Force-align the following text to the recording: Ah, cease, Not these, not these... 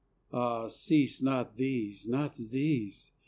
Ah, 0.33 0.65
cease, 0.65 1.21
Not 1.21 1.57
these, 1.57 2.07
not 2.07 2.35
these... 2.35 3.11